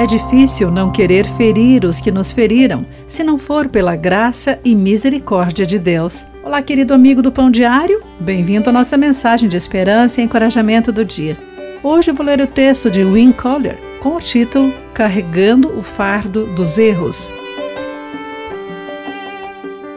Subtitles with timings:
[0.00, 4.74] É difícil não querer ferir os que nos feriram, se não for pela graça e
[4.74, 6.24] misericórdia de Deus.
[6.42, 11.04] Olá, querido amigo do Pão Diário, bem-vindo à nossa mensagem de esperança e encorajamento do
[11.04, 11.36] dia.
[11.82, 16.78] Hoje vou ler o texto de Win Collier com o título Carregando o Fardo dos
[16.78, 17.30] Erros.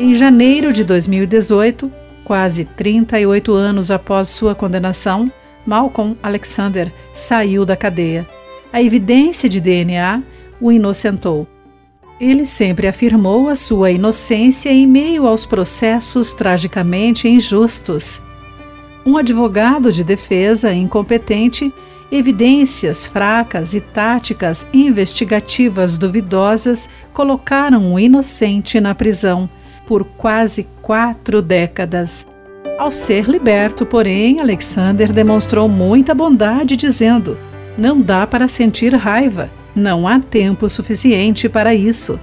[0.00, 1.88] Em janeiro de 2018,
[2.24, 5.30] quase 38 anos após sua condenação,
[5.64, 8.31] Malcolm Alexander saiu da cadeia.
[8.72, 10.22] A evidência de DNA
[10.58, 11.46] o inocentou.
[12.18, 18.22] Ele sempre afirmou a sua inocência em meio aos processos tragicamente injustos.
[19.04, 21.70] Um advogado de defesa incompetente,
[22.10, 29.50] evidências fracas e táticas investigativas duvidosas colocaram o inocente na prisão
[29.86, 32.26] por quase quatro décadas.
[32.78, 37.36] Ao ser liberto, porém, Alexander demonstrou muita bondade, dizendo:
[37.76, 42.20] Não dá para sentir raiva, não há tempo suficiente para isso.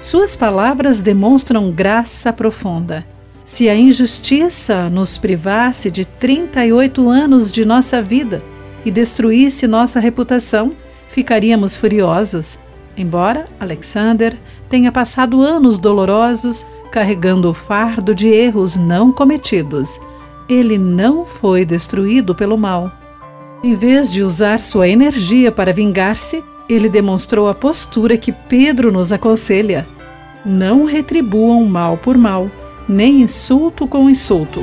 [0.00, 3.06] Suas palavras demonstram graça profunda.
[3.44, 8.42] Se a injustiça nos privasse de 38 anos de nossa vida
[8.84, 10.72] e destruísse nossa reputação,
[11.08, 12.58] ficaríamos furiosos.
[12.96, 14.36] Embora Alexander
[14.68, 20.00] tenha passado anos dolorosos, carregando o fardo de erros não cometidos.
[20.48, 22.92] Ele não foi destruído pelo mal.
[23.62, 29.12] Em vez de usar sua energia para vingar-se, ele demonstrou a postura que Pedro nos
[29.12, 29.86] aconselha:
[30.44, 32.50] não retribuam mal por mal,
[32.88, 34.60] nem insulto com insulto.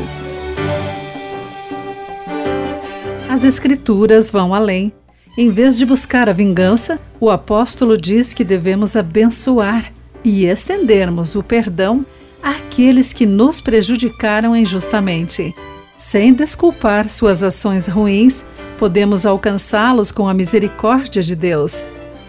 [3.29, 4.91] As Escrituras vão além.
[5.37, 9.93] Em vez de buscar a vingança, o apóstolo diz que devemos abençoar
[10.25, 12.05] e estendermos o perdão
[12.43, 15.55] àqueles que nos prejudicaram injustamente.
[15.97, 18.43] Sem desculpar suas ações ruins,
[18.79, 21.83] podemos alcançá-los com a misericórdia de Deus.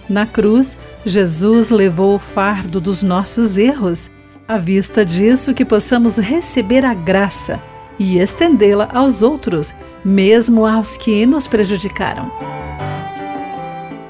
[0.08, 0.76] Na cruz,
[1.06, 4.10] Jesus levou o fardo dos nossos erros,
[4.48, 7.62] à vista disso que possamos receber a graça
[7.96, 12.28] e estendê-la aos outros, mesmo aos que nos prejudicaram.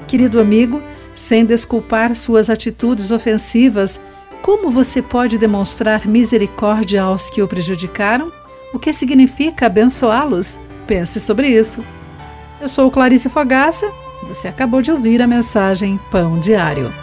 [0.07, 0.81] Querido amigo,
[1.13, 4.01] sem desculpar suas atitudes ofensivas,
[4.41, 8.31] como você pode demonstrar misericórdia aos que o prejudicaram?
[8.73, 10.59] O que significa abençoá-los?
[10.87, 11.83] Pense sobre isso.
[12.61, 13.91] Eu sou Clarice Fogaça
[14.21, 16.93] e você acabou de ouvir a mensagem Pão Diário.